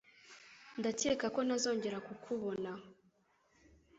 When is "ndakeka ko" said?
0.79-1.39